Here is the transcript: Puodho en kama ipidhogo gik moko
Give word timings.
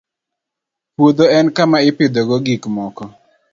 Puodho 0.95 1.25
en 1.37 1.47
kama 1.57 1.77
ipidhogo 1.89 2.35
gik 2.45 2.63
moko 2.75 3.03